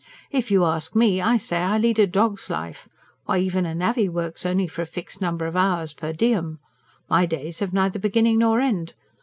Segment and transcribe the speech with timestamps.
[0.31, 2.89] If you ask me, I say I lead a dog's life
[3.25, 6.57] why, even a navvy works only for a fixed number of hours per diem!
[7.07, 8.95] My days have neither beginning nor end.